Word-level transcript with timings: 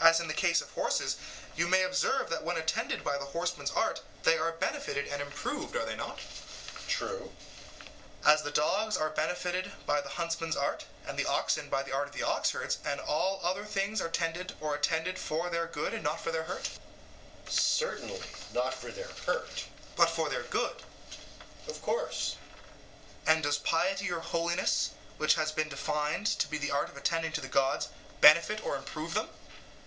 As 0.00 0.20
in 0.20 0.28
the 0.28 0.34
case 0.34 0.60
of 0.60 0.70
horses, 0.72 1.16
you 1.56 1.66
may 1.66 1.82
observe 1.82 2.28
that 2.28 2.42
when 2.44 2.58
attended 2.58 2.98
to 2.98 3.04
by 3.04 3.16
the 3.16 3.24
horseman's 3.24 3.70
art 3.70 4.02
they 4.22 4.36
are 4.36 4.52
benefited 4.52 5.06
and 5.08 5.22
improved, 5.22 5.74
are 5.76 5.86
they 5.86 5.96
not? 5.96 6.18
EUTHYPHRO: 6.18 6.84
True. 6.88 7.32
SOCRATES: 8.20 8.26
As 8.26 8.42
the 8.42 8.50
dogs 8.50 8.96
are 8.98 9.08
benefited 9.08 9.72
by 9.86 10.02
the 10.02 10.10
huntsman's 10.10 10.58
art, 10.58 10.84
and 11.06 11.18
the 11.18 11.24
oxen 11.24 11.70
by 11.70 11.82
the 11.82 11.92
art 11.92 12.08
of 12.08 12.12
the 12.14 12.22
oxherd, 12.22 12.76
and 12.84 13.00
all 13.00 13.40
other 13.42 13.64
things 13.64 14.02
are 14.02 14.10
tended 14.10 14.54
or 14.60 14.74
attended 14.74 15.18
for 15.18 15.48
their 15.48 15.66
good 15.66 15.94
and 15.94 16.04
not 16.04 16.20
for 16.20 16.30
their 16.30 16.44
hurt? 16.44 16.68
EUTHYPHRO: 17.46 17.50
Certainly, 17.52 18.22
not 18.52 18.74
for 18.74 18.90
their 18.92 19.08
hurt. 19.08 19.18
SOCRATES: 19.18 19.64
But 19.96 20.10
for 20.10 20.28
their 20.28 20.42
good? 20.44 20.76
EUTHYPHRO: 21.66 21.70
Of 21.70 21.80
course. 21.82 22.18
SOCRATES: 22.32 22.36
And 23.28 23.42
does 23.42 23.56
piety 23.58 24.12
or 24.12 24.20
holiness, 24.20 24.90
which 25.16 25.34
has 25.36 25.50
been 25.50 25.70
defined 25.70 26.26
to 26.40 26.46
be 26.48 26.58
the 26.58 26.70
art 26.72 26.90
of 26.90 26.96
attending 26.98 27.32
to 27.32 27.40
the 27.40 27.48
gods, 27.48 27.88
benefit 28.20 28.62
or 28.62 28.76
improve 28.76 29.14
them? 29.14 29.30